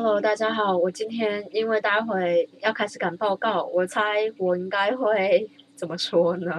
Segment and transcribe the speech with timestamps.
[0.00, 0.76] Hello，大家好。
[0.76, 6.52] 我今天因为待会要开始赶报告，我猜我应该会怎么说呢？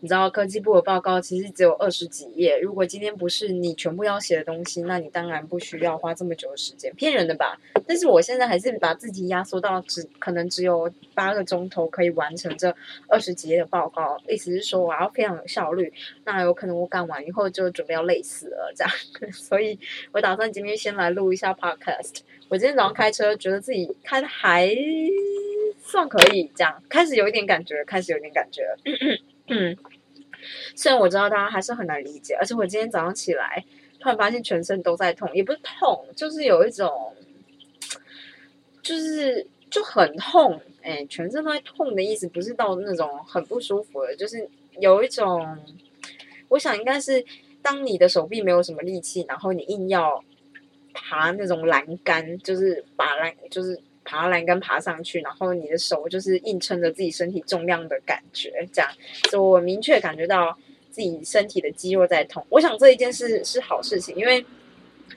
[0.00, 7.58] 你知道科技部的报告其实只有二十几页，如果今天不是你全部要写的东西，那你当然不需要花这么久的时间，骗人的吧？
[7.84, 12.72] 但是我现在还是把自己压缩到只可能只有八个钟头可以完成这
[13.08, 15.92] 二十几页的报告，意思是说我要非常有效率。
[16.24, 18.92] 那有可能我赶完以后就准备要累死了，这样，
[19.34, 19.76] 所以
[20.12, 22.20] 我打算今天先来录一下 podcast。
[22.48, 24.72] 我今天早上开车，觉得自己开的还
[25.82, 28.62] 算可以，这样开始有一点感觉，开始有点感觉。
[29.48, 29.76] 嗯，
[30.74, 33.64] 虽然我知道大家还是很难理解，而且我今天早上起来，
[33.98, 37.14] 突然发现全身都在痛，也不是痛，就是有一种，
[38.82, 44.48] 就是就很痛，哎，全身都在痛的意思，不是到那种很不舒服的，就是
[44.80, 45.58] 有一种，
[46.48, 47.24] 我想应该是
[47.62, 50.22] 当你的手臂没有什么力气，然后你硬要
[50.92, 53.80] 爬那种栏杆，就是把栏，就是。
[54.08, 58.90] 爬栏杆爬上去，然后你的手就是硬撑着自己身体重量的感觉，这样，
[59.30, 60.56] 所以我明确感觉到
[60.90, 62.42] 自己身体的肌肉在痛。
[62.48, 64.42] 我想这一件事是好事情，因为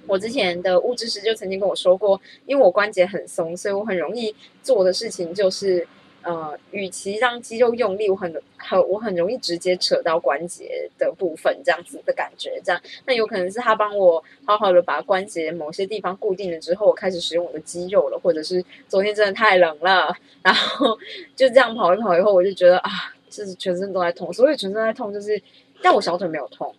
[0.05, 5.87] 我之前的物质师就曾经跟我说过，因为我关节很松，所以我很容易做的事情就是。
[6.23, 20.95] 呃，与其让肌肉用力，我很很我很容易直接扯到关节的部分，这样子的感觉，这样那有可能是他帮我好好的把关节某些地方固定了之后，我开始使用我的肌肉了，或者是昨天真的太冷了，然后
[21.35, 22.89] 就这样跑一跑以后，我就觉得啊，
[23.29, 25.41] 就是全身都在痛，所以全身在痛，就是
[25.81, 26.71] 但我小腿没有痛，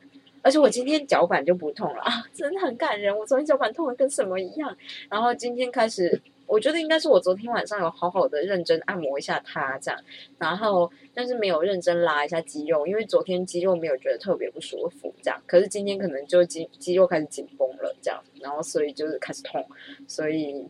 [0.42, 4.76] 而且我今天脚板就不痛了啊，真的很感人，我昨天脚板痛的跟什么一样，
[5.10, 6.22] 然后今天开始。
[6.46, 9.98] 我觉得应该是我昨天晚上有好好的认真按摩一下它，这样，
[10.38, 19.64] 然后但是没有认真拉一下肌肉，因为昨天肌肉没有觉得特别不舒服，这样，可是今天可能就肌肌肉开始紧绷了，这样，然后所以就是开始痛，
[20.06, 20.68] 所以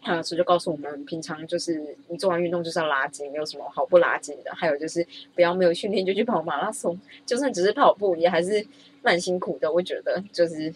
[0.00, 5.04] 潘老师就告诉我们，平常就是你做完运动就是要拉筋，没有什么好不拉筋的，还有就是
[5.34, 6.96] 不要没有训练就去跑马拉松，
[7.26, 8.64] 就算只是跑步也还是
[9.02, 10.72] 蛮辛苦的，我觉得就是。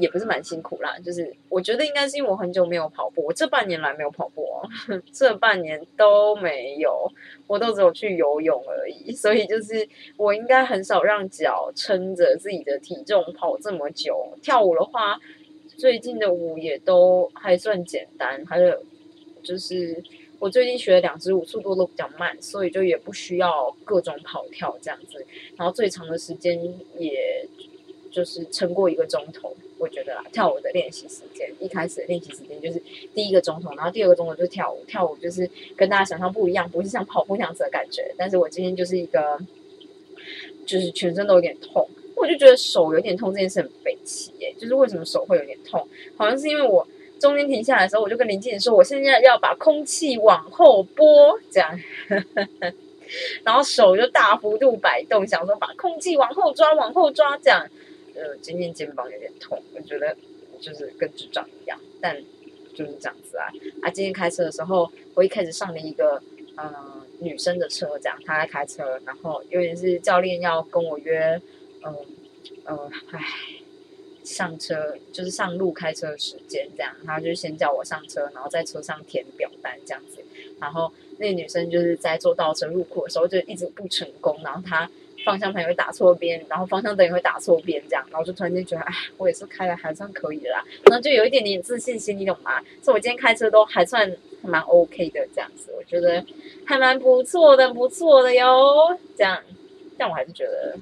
[0.00, 4.46] 也不是蛮辛苦啦，就是我觉得应该是因为我很久没有跑步，我这半年来没有跑步，
[5.12, 7.10] 这半年都没有，
[7.46, 14.28] 我都只有去游泳而已， 所以就是我应该很少让脚撑着自己的体重跑这么久。
[14.42, 15.18] 跳舞的话，
[15.76, 18.82] 最近的舞也都还算简单，还有
[19.42, 20.02] 就是
[20.38, 25.24] 我最近学了两支舞，速度都比较慢，所以就也不需要各种跑跳这样子，
[25.56, 26.60] 然后最长的时间
[26.98, 27.46] 也
[28.10, 29.54] 就是撑过一个钟头。
[29.78, 32.82] 我觉得啦，跳舞的练习时间，一开始的练习时间就是
[33.14, 34.82] 第一个钟头，然后第二个钟头就是跳舞。
[34.88, 38.12] 跳舞就是跟大家想象不一样，不是像跑步那样子的感觉。
[38.16, 39.38] 但是我今天就是一个，
[40.66, 44.52] 就是全身都有点痛，我就觉得手有点痛这件事很悲戚耶。
[44.58, 45.86] 就是为什么手会有点痛？
[46.16, 46.84] 好像是因为我
[47.20, 51.78] 中间停下来的时候，我就跟林静说，我现在要把空气往后拨，这样，
[53.44, 57.64] 然后手就大幅度摆动，想说把空气往后抓，往后抓，这样。
[58.18, 60.16] 呃，今天肩膀有点痛，我觉得
[60.60, 62.20] 就是跟智障一样，但
[62.74, 63.46] 就是这样子啊。
[63.80, 66.20] 啊，今天开车的时候，我一开始上了一个
[66.56, 71.40] 呃女生的车，这样她在开车，然后有点是教练要跟我约，
[71.84, 71.94] 嗯
[72.64, 73.20] 呃，唉，
[74.24, 80.24] 上车就是上路开车的时间这样，他就先叫我上车，然后在车上填表单这样子，
[80.58, 84.90] 然后那女生就是在做倒车入库的时候就一直不成功，然后她。
[85.28, 92.62] 方向盘也会打错边，然后方向灯也会打错边，这样，然后就突然间觉得，哎，我也是开的还算可以啦，然后就有一点点自信心，你懂吗？
[92.80, 96.24] 所以我今天开车都还算蛮 OK 的，这样子，我觉得
[96.64, 98.98] 还蛮不错的，不错的哟。
[99.18, 99.38] 这样，
[99.98, 100.74] 但我还是觉得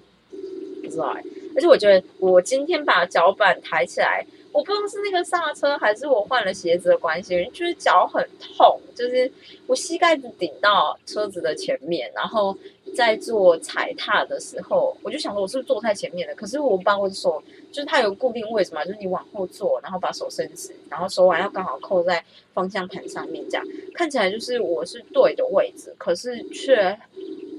[0.80, 1.24] 不知道哎，
[1.56, 9.28] 而且我觉得我今天把脚板抬起来，我不知道是那个刹车还是我换了鞋子的关系，就是脚很痛，就是
[9.66, 12.56] 我膝盖子顶到车子的前面，然后。
[12.94, 16.34] 在做踩踏的时候，我就想说，我是不是坐太前面了？
[16.34, 22.24] 可是我把我的手，就是它有固定位置嘛，就是你往后坐，然后把手伸直，然后手腕要刚好扣在
[22.54, 26.98] 方向盘上面，这样看起来就是我是对的位置，可是却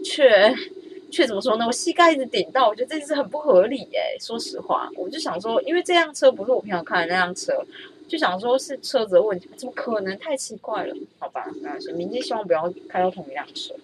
[0.03, 0.55] 却
[1.11, 1.65] 却怎么说呢？
[1.67, 4.17] 我膝盖一直顶到，我觉得这是很不合理哎。
[4.19, 7.53] 说实话，我就想说，因为这辆车不是我平常看的那辆车，
[8.07, 10.17] 就想说是车子的问题，怎么可能？
[10.17, 13.75] 太奇怪了，好吧，那，明天希望不要开到同一辆车。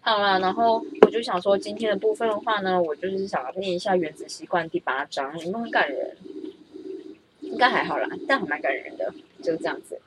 [0.00, 6.16] 好了，然后我就想说，今天的部分的话呢，我就是想要念一下《原子习惯》第八章，有没有很感人？
[7.40, 10.00] 应该还好啦，但还蛮感人的，就是这样子。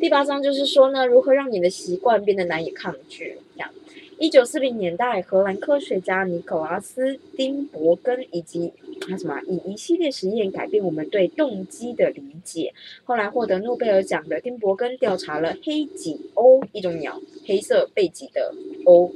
[0.00, 3.38] 第八章就是说呢，如何让你的习惯变得难以抗拒。
[3.54, 3.70] 这样，
[4.18, 12.72] 一九四零年代，荷兰科学家尼可拉斯·丁伯根以及他什么以一系列实验改变我们对动机的理解。
[13.02, 19.10] 后来获得诺贝尔奖的丁伯根调查了黑脊鸥一种鸟，黑色背脊的鸥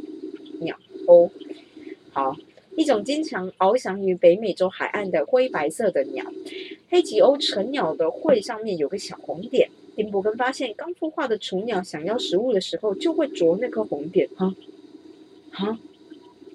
[0.60, 1.30] 鸟鸥。
[2.10, 2.36] 好，
[2.76, 6.24] 一种经常翱翔于北美洲海岸的灰白色的鸟。
[6.90, 9.70] 黑脊鸥成鸟的喙上面有个小红点。
[9.94, 14.28] 丁伯根发现，刚孵化的雏鸟想要食物的时候，就会啄那颗红点。
[14.36, 14.52] 哈。
[15.50, 15.78] 哈，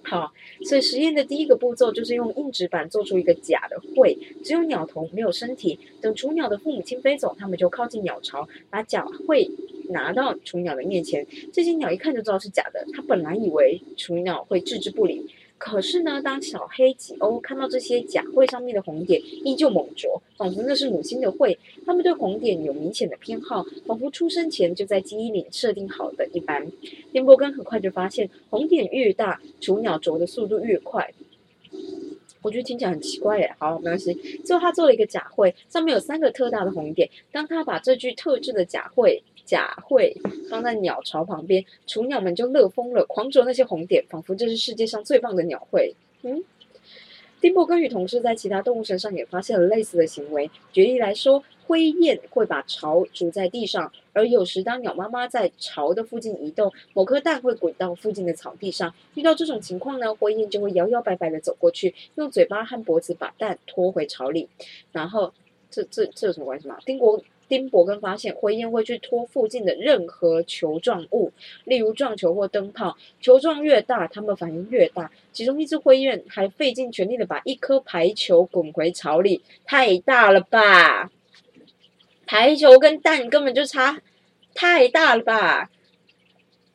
[0.04, 0.34] 好，
[0.66, 5.80] 所以实验的第一个步骤就是用硬纸板做出一个假的喙，只有鸟头没有身体。
[6.01, 9.50] 等雏鸟的父母亲飞走，他们就靠近鸟巢，把假喙
[9.90, 11.25] 拿到雏鸟的面前。
[11.51, 15.30] 这些鸟一看就知道是假的，它本来以为雏鸟会置之不理。
[15.65, 21.57] 可是呢，当小黑吉欧看到这些假喙上面的红点，依旧猛啄，仿佛那是母亲的喙。
[21.86, 26.69] 它们对红点有明显的偏好，仿佛出生前就在基因里设定好的一般。
[27.13, 31.13] 丁伯根很快就发现，红点越大，雏鸟啄的速度越快。
[32.44, 33.56] 我觉得听起来很奇怪耶。
[33.57, 34.13] 好，没关系。
[34.45, 37.10] 最后他做了一个假会，上面有三个特大的红点。
[37.31, 39.24] 当他把这具特制的假会。
[39.45, 40.16] 假会
[40.50, 45.94] 放在鸟巢旁边，雏鸟们就乐疯了，狂啄那些红点，仿佛这是世界上最棒的鸟会。
[46.22, 46.42] 嗯，
[47.44, 50.50] 丁伯根与同事在其他动物身上也发现了类似的行为。
[50.72, 58.95] 举例来说，灰雁会把巢筑在地上，而有时当鸟妈妈在巢的附近移动，某颗蛋会滚到附近的草地上。
[59.16, 64.48] 遇到这种情况呢，灰雁就会摇摇摆摆的走过去，用嘴巴和脖子把蛋拖回巢里。
[64.94, 65.34] 然后，
[65.69, 66.78] 这这这有什么关系吗？
[66.86, 67.22] 丁国。
[67.56, 71.32] 丁伯根发现，灰雁会去拖附近的任何球状物，
[71.66, 72.98] 例如撞球或灯泡。
[73.22, 75.12] 球状越大，它们反应越大。
[75.32, 81.12] 其中一只灰雁还费尽全力的把一颗排球滚回巢里，太大了吧！
[82.26, 84.02] 排球跟蛋根本就差
[84.56, 85.70] 太大了吧！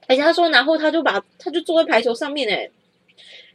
[0.06, 2.70] 而且他说，然后他就把他就坐在排球上面，哎，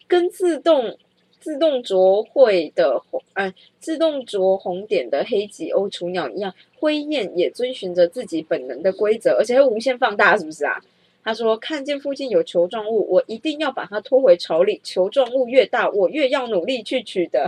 [0.10, 0.98] 跟自动。
[1.44, 10.82] 自动啄会的红，哎，自动啄红点的黑脊鸥雏鸟一样，灰雁也遵循着自己本能的规则，而且会无限放大，是不是啊？
[11.26, 14.80] 他说：“看见附近有球状物，我一定要把它拖回巢里。
[14.84, 17.48] 球状物越大，我越要努力去取得。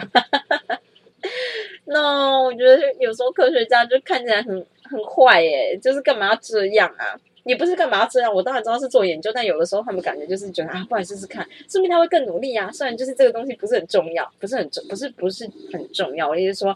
[1.83, 12.71] 那我觉得有时候科学家就看起来很很坏，耶，就是干嘛要这样啊？”你不是干嘛这样，我当然知道是做研究，但有的时候他们感觉就是觉得啊，不然试试看，说明他会更努力啊。
[12.71, 16.27] 虽然就是这个东西不是很重要，不是很重，不是不是很重要。
[16.27, 16.75] 我意思说，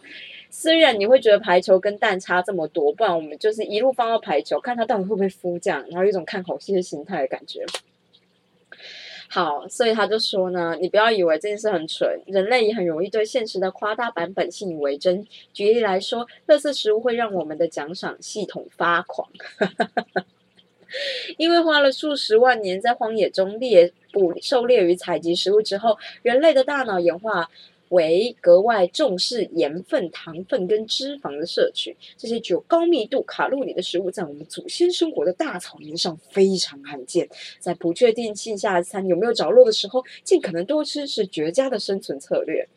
[0.51, 7.65] 虽然你会觉得排球跟蛋差这么多，不然我们就是一路放到排球，看他到底会不会孵这样，然后一种看好戏的心态的感觉。
[9.27, 15.25] 好，所以他就说呢，你不要以为这件事很蠢，人类也很容易对现实的夸大版本信以为真。
[15.51, 19.27] 举例来说，乐色食物会让我们的奖赏系统发狂。
[21.37, 27.49] 因为花了数十万年在荒野中猎捕、狩猎与采集食物之后，人类的大脑演化
[27.89, 31.97] 为格外重视盐分、糖分跟脂肪的摄取。
[32.17, 37.27] 这些具有高密度卡路里的食物，在我们祖先生活的大草原上非常罕见。
[37.59, 42.67] 在不确定性下餐有没有着落的时候，尽可能多吃是绝佳的生存策略。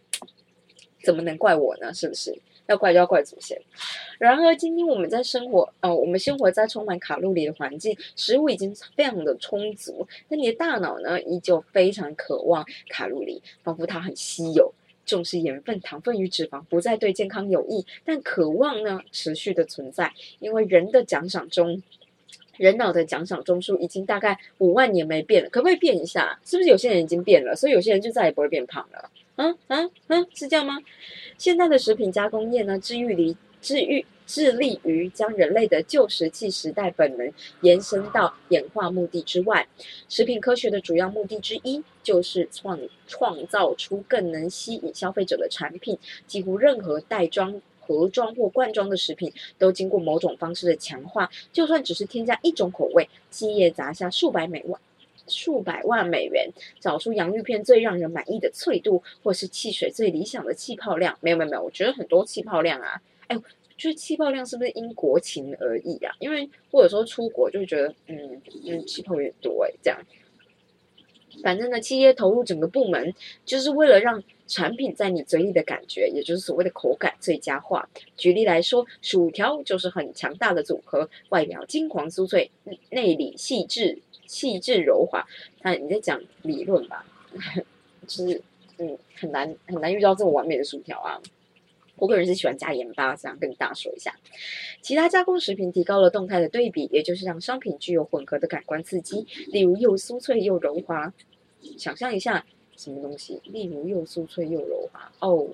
[1.05, 1.93] 怎么能怪我呢？
[1.93, 2.35] 是不是？
[2.73, 3.61] 要怪就要怪祖先。
[4.19, 14.73] 然而，今天我们在生活，呃，我们生活在充满卡路里的环境，食物已经非常的充足，但你的大脑呢，依旧非常渴望卡路里，仿佛它很稀有，
[15.05, 17.85] 重视盐分、糖分与脂肪，不再对健康有益。
[18.05, 21.83] 但渴望呢，持续的存在，因为人的奖赏中，
[22.57, 26.39] 人脑的奖赏中枢已经大概五万年没变了，可不可以变一下？
[26.45, 29.11] 是不是有些人已经变了，所以有些人就再也不会变胖了？
[29.37, 30.79] 嗯嗯嗯，是这样吗？
[31.39, 39.67] 现在的食品加工业呢，致力于致力致力于将人类的旧石器时代本能延伸到演化目的之外。
[40.09, 45.99] 食品科学的主要目的之一，就是创创造出更能吸引消费者的产品。
[46.27, 51.31] 几乎任何袋装、盒装或罐装的食品，都经过某种方式的强化。
[51.53, 54.81] 就算只是添加一种口味，企业砸下数百美万。
[55.27, 56.51] 数百万美元
[56.81, 61.17] 找出洋芋片最让人满意的脆度，或是汽水最理想的气泡量？
[61.21, 63.37] 没有没有没有，我觉得很多气泡量啊，哎，
[63.77, 66.15] 就是气泡量是不是因国情而异啊？
[66.19, 69.99] 因为我有时候出国就会觉得，嗯嗯，气泡有点多哎，这样。
[71.43, 73.15] 反正呢，企业投入整个部门，
[73.47, 77.89] 就是为了让产品在你嘴里的感觉，也就是所谓的口感最佳化。
[78.19, 82.51] 举例来说，薯条就是很强大的组合，外表金黄酥脆，
[82.91, 83.99] 内里细致。
[84.33, 85.23] 气质柔滑，
[85.61, 87.05] 那你在讲理论吧？
[88.09, 88.41] 就是
[88.79, 91.21] 嗯，很难很难遇到这么完美的薯条啊。
[91.97, 94.17] 我个人是喜欢加盐巴，这样跟大家说一下。
[94.81, 101.13] 其他加工食品提高了动态的对比，也就是让商品具有混合的感官刺激，例如又酥脆又柔滑。
[101.77, 103.39] 想象一下什么东西？
[103.45, 105.49] 例如又酥脆又柔滑哦。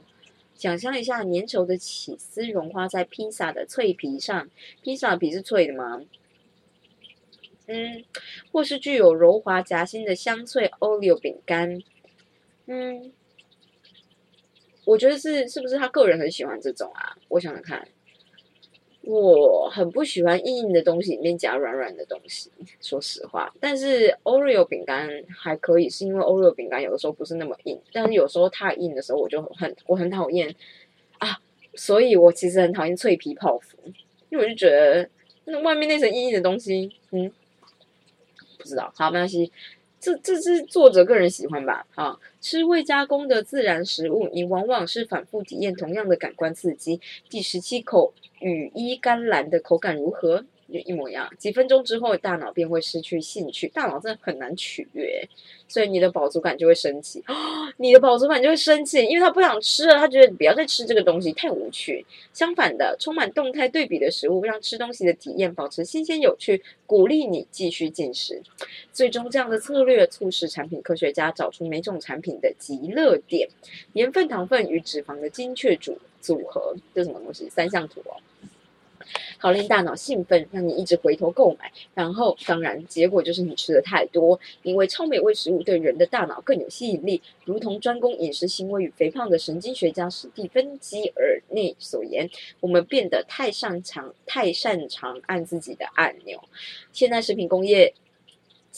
[0.55, 4.49] 想象一下粘稠的起司融化在披萨的脆皮上，
[4.83, 6.01] 披萨皮是脆的吗？
[7.69, 8.05] 嗯，
[8.51, 11.81] 或是具有柔滑夹心的香脆 Oreo 饼干。
[12.67, 13.13] 嗯，
[14.85, 17.17] 我觉得是是不是他个人很喜欢这种啊？
[17.29, 17.87] 我想想看。
[19.03, 22.51] 我很不喜欢硬硬的东西里面夹软软的东西，
[22.83, 23.51] 说实话。
[23.59, 30.55] 但是 Oreo 饼干还可以，是因为 Oreo 饼干有的时候不是那么硬，但是有时候太硬的时候，我就很我很讨厌
[31.19, 31.39] 啊。
[31.75, 33.79] 所以我其实很讨厌脆皮泡芙，
[34.29, 35.09] 因为我就觉得
[35.45, 37.33] 那外面那层硬硬的东西，嗯，
[38.69, 39.51] 知道，好没关系。
[40.01, 41.85] 这这是作者个人喜欢吧？
[41.97, 47.01] 啊，吃未加工的自然食物，你往往是反复体验同样的感官刺激。
[47.29, 50.45] 第十七口羽衣甘蓝的口感如何？
[50.73, 53.69] 就一模一样，几分钟之后，大脑便会失去兴趣。
[53.69, 55.27] 大脑真的很难取悦，
[55.67, 57.23] 所以你的饱足感就会升起。
[57.27, 57.35] 哦
[57.79, 62.05] 你的饱足感就会升起，因为他不想吃了，他觉得不要再吃这个东西太无趣。
[62.33, 68.43] 相反的，充满动态对比的食物，让吃东西的体验保持新鲜有趣，鼓励你继续进食。
[68.93, 73.49] 最终，这样的策略促使产品科学家找出每种产品的极乐点：
[73.95, 76.75] 盐分、糖分与脂肪的精确组组合。
[76.95, 77.49] 这什么东西？
[77.49, 78.17] 三项图哦。
[79.39, 92.29] 好令大脑兴奋，让你一直回头购买，然后当然结果就是你吃的太多，因为超美味食物对人的大脑更有吸引力，如同专攻饮食行为与肥胖的神经学家史蒂芬基尔内所言，
[92.61, 96.43] 我们变得太擅长太擅长按自己的按钮，
[96.93, 97.95] 现代食品工业。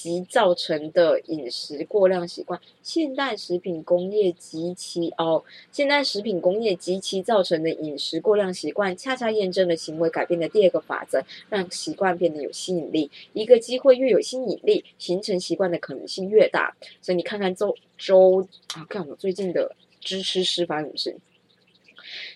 [0.01, 13.11] 及造成的饮食过量习惯，现代食品工业及其哦，现代食品工业及其造成的饮食过量习惯，恰恰验证了行为改变的第二个法则：让习惯变得有吸引力。
[13.35, 16.75] 一个机会越有吸引力，形成习惯的可能性越大。
[17.03, 21.30] 所以你看看周周啊，看我最近的支持师发生什么事。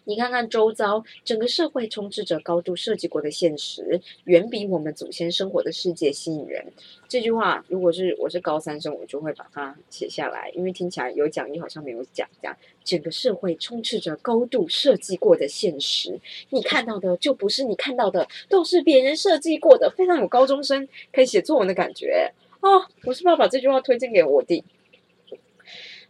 [0.04, 6.64] 你看看周遭，整个社会充斥着高度设计过的现实，远比我们祖先生活的世界吸引人。
[7.08, 12.28] 这句话，如果是我是高三生，我就会把它写下来，因为听起来有讲义好像没有讲。
[12.40, 16.18] 这样，整个社会充斥着高度设计过的现实，
[16.50, 22.84] 你看到的就不是你看到的，都是别人设计过的，非常有高中生可以写作文的感觉哦。
[23.04, 24.64] 我是不是要把这句话推荐给我弟？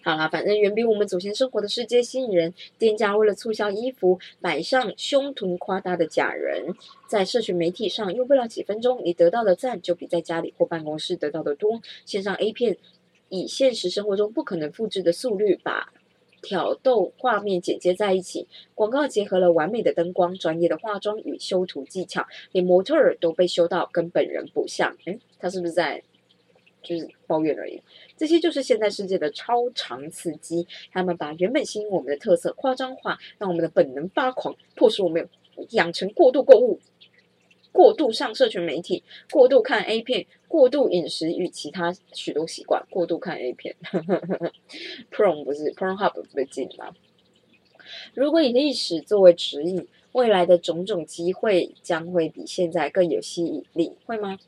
[0.05, 2.53] 好啦，反正远比我们祖先生活的世界吸引人。
[2.79, 6.67] 店家为了促销衣服，摆上胸臀夸大的假人，
[7.09, 11.81] 在社群媒体上用不了几分钟，你得到的赞就比在家里或办公室得到的多。
[12.05, 12.77] 线上 A 片
[13.31, 15.91] 以现实生活中不可能复制的速率，把
[16.43, 18.47] 挑逗画面剪接在一起。
[18.75, 24.95] 广告结合了完美的灯光、专业的化妆与修图技巧，连模特儿都被修到跟本人不像。
[25.07, 26.03] 诶，他是不是在？
[26.85, 27.83] 就是抱怨而已，
[28.17, 30.67] 这些就是现代世界的超长刺激。
[30.93, 35.29] 他们把原本吸引我们的特色夸张化，让我们的本能发狂，迫使我们
[35.71, 36.79] 养成过度购物、
[37.73, 42.87] 过度上社群媒体、过度看 A 片、过度饮食与其他许多习惯。
[42.91, 43.75] 过度看 A 片
[45.11, 46.95] ，Pro 不是 Pro Hub 不是禁吗？
[48.15, 54.39] 如果以历史作为指引，未来的种种机会将会比现在更有吸引力，会吗？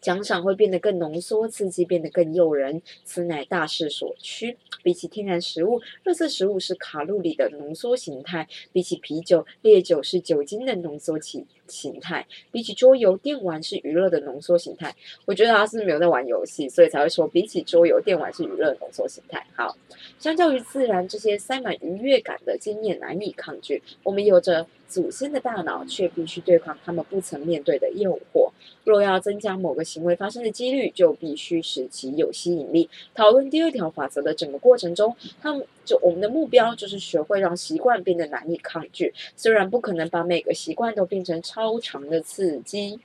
[0.00, 4.56] 奖赏会变得更浓缩，刺激变得更诱人，此乃大势所趋。
[4.82, 14.94] 比起天然食物，热色食物是卡路里的浓缩形态；比起啤酒，烈酒是酒精的浓缩形形态；比起桌游，电玩是娱乐的浓缩形态。
[15.26, 19.46] 我觉得他是没有在玩游戏，所以才会说比起桌游，电玩是娱乐的浓缩形态。
[19.54, 19.76] 好，
[20.18, 24.66] 相较于自然这些塞满愉悦感的经验难以抗拒，我们有着。
[24.90, 28.50] 祖先的大脑却必须对抗他们不曾面对的诱惑。
[28.84, 32.90] 若要增加某个行为发生的几率，就必须使其有吸引力。
[33.14, 39.14] 讨论第二条法则的整个过程中，他们就我们的目标就是学会让习惯变得难以抗拒。
[39.36, 42.98] 虽然不可能把每个习惯都变成超长的刺激，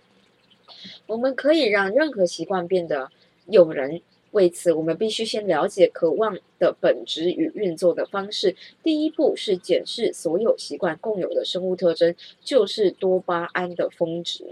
[1.06, 3.12] 我们可以让任何习惯变得
[3.46, 4.02] 诱人。
[4.36, 8.54] 为此，我们必须先了解渴望的本质与运作的方式。
[8.84, 14.44] 第一步是检视所有习惯共有的生物特征，就是多巴胺的峰值。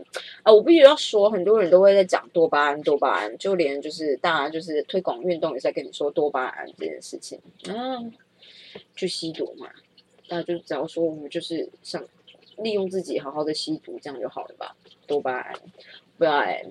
[0.42, 7.38] 啊，我必须要说，很多人都会在讲多巴胺，多巴胺，就连就是大家就是推广运动也在跟你说多巴胺这件事情。
[7.68, 8.00] 啊，
[8.96, 9.68] 去吸毒嘛，
[10.30, 12.02] 大家就只要说我们就是想
[12.56, 14.78] 利用自己好好的吸毒，这样就好了吧？
[15.06, 15.54] 多巴胺，
[16.18, 16.64] 不要哎，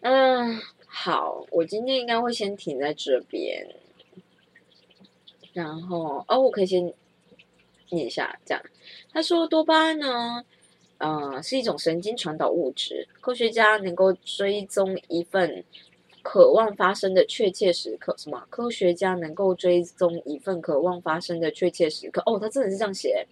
[0.00, 0.58] 嗯。
[0.94, 3.66] 好，我今天应该会先停在这边，
[5.54, 6.92] 然后哦，我可以先
[7.88, 8.62] 念一下，这样
[9.10, 10.44] 他说多巴胺呢，
[10.98, 15.64] 呃，是一种神经传导物质，科学家能够追踪一份。
[16.22, 18.42] 渴望发生的确切时刻，什么？
[18.48, 22.22] 科学家能够追踪一份渴望发生的确切时刻。
[22.26, 23.26] 哦，他真的是这样写。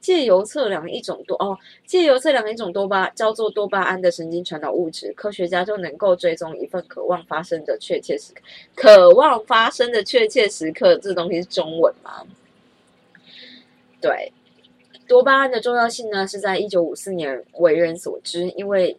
[0.00, 8.42] 借由测量一种多哦，借由测量一种多巴叫做多巴胺的神经传导物质，科学家就能够追踪一份渴望发生的确切时刻。
[8.74, 12.22] 渴望发生的确切时刻，这东西是中文吗？
[14.00, 14.30] 对。
[15.06, 18.96] 多巴胺的重要性呢，是在一九五四年为人所知，因为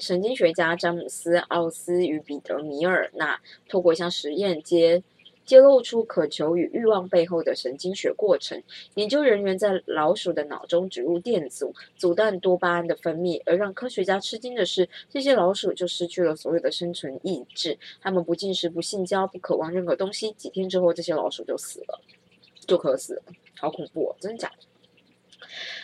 [0.00, 5.02] 神经学家詹姆斯·奥斯与彼得·米尔纳透过一项实验揭
[5.44, 8.62] 揭露出渴求与欲望背后的神经学过程。
[8.94, 20.32] 研究人员在老鼠的脑中植入电阻，阻断多巴胺的分泌，而让科学家吃惊的是，这些老鼠就失去了所有的生存意志，它们不进食、不性交、不渴望任何东西。
[20.32, 22.00] 几天之后，这些老鼠就死了，
[22.66, 23.22] 就渴死了，
[23.58, 24.16] 好恐怖哦！
[24.18, 24.71] 真的假的？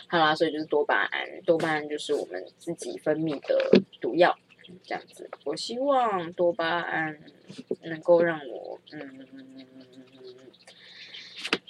[0.07, 4.37] 好啦，所以就是多巴胺，多巴胺就是我们自己分泌的毒药，
[4.83, 5.29] 这样子。
[5.43, 7.17] 我希望多巴胺
[7.81, 9.27] 能够让我，嗯，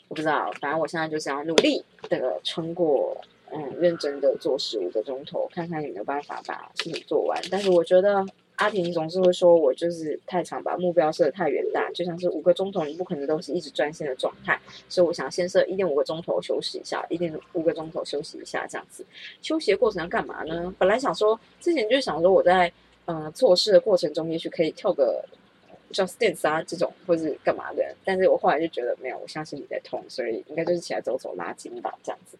[0.08, 7.42] 我不知道，反正我现在就是要努力的撑过，嗯，认真的做十五个钟头，看看有没有办法把事情做完。
[7.52, 8.26] 但是我觉得。
[8.60, 19.06] 阿婷总是会说我就是太长，把目标设的太远大，就像是五个钟头，你不可能都是一直专心的状态，所以我想先设一点五个钟头休息一下，一点五个钟头休息一下这样子。
[19.42, 20.76] 休息的过程要干嘛呢？
[20.78, 22.70] 本来想说之前就想说我在
[23.06, 25.24] 呃做事的过程中，也许可以跳个
[25.94, 32.38] just dance 啊这种，或是干嘛的，但是我后来就觉得没有，我相信你在痛，所以应该就是起来走走拉筋吧这样子。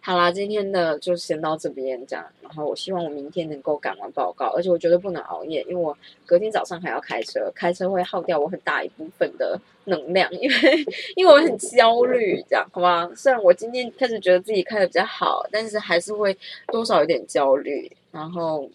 [0.00, 2.24] 好啦，今天的就先到这边这样。
[2.42, 10.84] 然后我希望我明天能够赶完报告，而且我绝对不能熬夜，因为我隔天早上还要开车，开车会耗掉我很大一部分的能量，因为
[11.16, 13.10] 因为我很焦虑，这样好吗？
[13.16, 16.36] 虽然我今天开始觉得自己开的比较好，但是还是会
[16.68, 17.90] 多少有点焦虑。
[18.12, 18.70] 然后，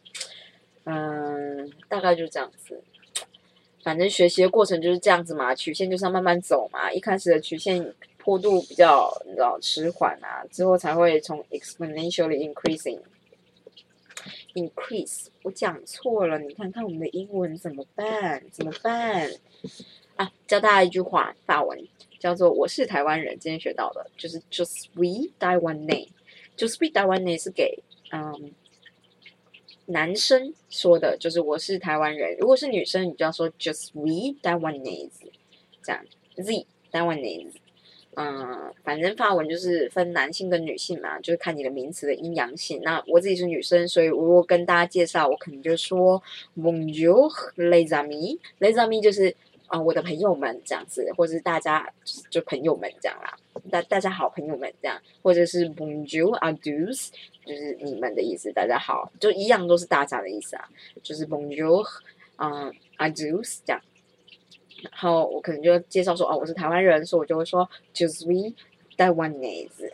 [0.86, 2.82] 嗯，大概就这样子。
[3.84, 6.92] 反正学习的过程就是这样子嘛，曲线就是要慢慢走嘛。
[6.92, 7.94] 一开始的曲线。
[8.20, 13.00] 坡度比较你知道迟缓啊，之后才会从 exponentially increasing
[14.54, 15.28] increase。
[15.44, 18.44] 我讲错了，你看看我们的英文怎么办？
[18.52, 19.32] 怎么办？
[20.18, 21.80] 啊，教大家一句话，法文
[22.20, 23.40] 叫做“我是台湾人”。
[23.40, 28.52] 今天学到的就是 “just we Taiwanese”，“just we Taiwanese” 是给嗯
[29.86, 32.36] 男生说的，就是“我是台湾人”。
[32.38, 35.10] 如果是女生，你就要说 “just we Taiwanese”，
[35.82, 36.06] 这样
[36.36, 37.54] “z Taiwanese”。
[38.22, 42.82] 嗯，反正发文就是分男性跟女性嘛，就是看你的名词的阴阳性。
[42.84, 46.22] 那我自己是女生，所以我如果跟大家介绍，我可能就说
[46.58, 49.34] Bonjour，les amis，les amis 就是
[49.68, 51.90] 啊我的朋友们这样子，或者是大家
[52.30, 53.38] 就朋友们这样啦，
[53.72, 57.08] 大大家好朋友们这样，或者是 Bonjour，adus，
[57.46, 60.68] 就是你们的意思，大家好，就一样都是大家的意思啊，
[61.02, 61.88] 就是 Bonjour，
[62.36, 63.82] 嗯，adus 这样。
[64.84, 68.54] 然后我可能就介绍说哦，我是台湾人，所以我就会说 just we
[68.98, 69.90] Taiwanese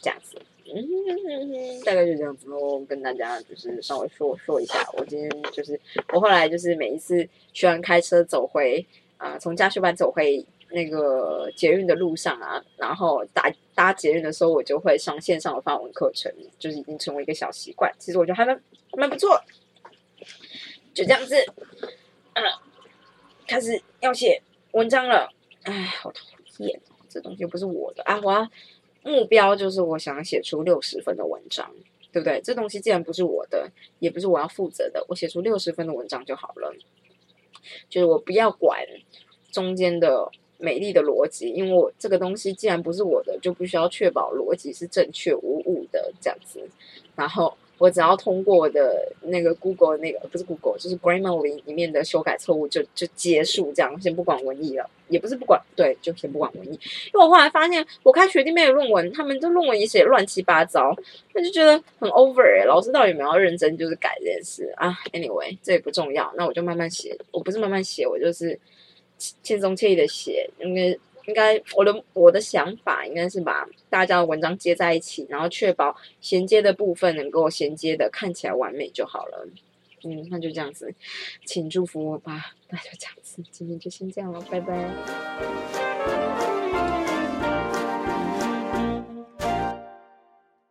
[0.00, 5.78] 这样子，嗯，大概就这样子喽，跟大家就是稍微说说一下，我今天就是
[6.12, 8.84] 我后来就是每一次学完开车走回
[9.18, 17.92] 啊，从家训班走回那个捷运的路上啊，然后搭搭捷运的时候，我就会上线上的发文课程，就是已经成为一个小习惯。
[17.98, 19.38] 其实我觉得还蛮蛮不错，
[20.94, 21.34] 就这样子，
[22.32, 22.44] 嗯。
[23.46, 25.30] 开始要写文章了，
[25.62, 26.24] 哎，好讨
[26.58, 28.20] 厌，这东西又不是我的啊！
[28.22, 28.48] 我要
[29.02, 31.70] 目标就是我想写出六十分的文章，
[32.12, 32.40] 对不对？
[32.42, 36.74] 这东西既然不是我的，也不是我要负责的，我写出六十分的文章就好了。
[37.88, 38.84] 就是我不要管
[39.52, 46.68] 中间的美丽的逻辑，因为我这个东西既然不是我的，就不需要确保逻辑是正确无误的这样子，
[47.14, 47.56] 然后。
[47.80, 56.72] 我只要通过我的那个 Google 那个不是 Google，就是 Grammarly 里面的修改错误就就结束这样，先不管文艺了，也不是不管，对，就先不管文艺。
[56.72, 60.94] 因为我后来发现，我看学弟妹的论文，他们这论文也写乱七八糟，
[61.32, 68.60] 那就觉得很 over 哎，老师到底有没有认真就是改这件事啊？Anyway，这也不重要，那我就慢慢写，我不是慢慢写，我就是
[69.16, 71.00] 轻松惬意的写，因为。
[71.30, 79.46] 应该我的我的想法应该是把大家的文章接在一起，然后确保衔接的部分能够衔接的看起来完美就好了。
[80.02, 80.92] 嗯，那就这样子，
[81.44, 82.56] 请祝福我吧。
[82.68, 86.39] 那就这样子，今天就先这样了，拜拜。